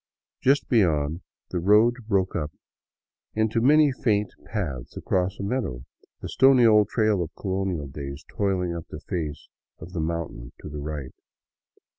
[0.41, 1.21] Just beyond,
[1.51, 2.51] the road broke up
[3.35, 5.85] into many faint paths across a meadow,
[6.21, 10.69] the stony old trail of colonial days toiling up the face of the mountain to
[10.69, 11.13] the right.